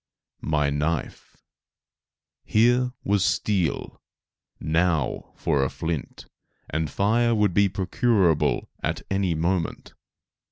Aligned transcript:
My 0.49 0.71
knife! 0.71 1.37
Here 2.43 2.91
was 3.03 3.23
steel; 3.23 4.01
now 4.59 5.31
for 5.35 5.63
a 5.63 5.69
flint, 5.69 6.25
and 6.71 6.89
fire 6.89 7.35
would 7.35 7.53
be 7.53 7.69
procurable 7.69 8.71
at 8.81 9.03
any 9.11 9.35
moment. 9.35 9.93